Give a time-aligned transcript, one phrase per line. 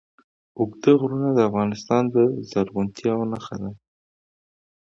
[0.59, 2.17] اوږده غرونه د افغانستان د
[2.49, 3.71] زرغونتیا نښه ده.